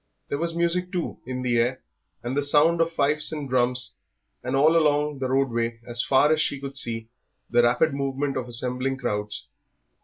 There 0.29 0.39
was 0.39 0.55
music, 0.55 0.91
too, 0.91 1.19
in 1.27 1.43
the 1.43 1.57
air, 1.59 1.83
the 2.23 2.41
sound 2.41 2.81
of 2.81 2.91
fifes 2.91 3.31
and 3.31 3.47
drums, 3.47 3.91
and 4.43 4.55
all 4.55 4.75
along 4.75 5.19
the 5.19 5.27
roadway 5.29 5.79
as 5.85 6.01
far 6.01 6.31
as 6.33 6.41
she 6.41 6.59
could 6.59 6.75
see 6.75 7.09
the 7.51 7.61
rapid 7.61 7.93
movement 7.93 8.35
of 8.35 8.47
assembling 8.47 8.97
crowds. 8.97 9.45